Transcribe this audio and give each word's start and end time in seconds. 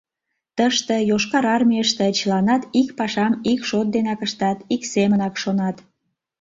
Тыште, 0.57 0.95
Йошкар 1.09 1.45
Армийыште, 1.55 2.07
чыланат 2.17 2.63
ик 2.79 2.89
пашам 2.97 3.33
ик 3.51 3.61
шот 3.69 3.87
денак 3.95 4.19
ыштат, 4.27 4.57
ик 4.73 4.83
семынак 4.93 5.33
шонат. 5.43 5.75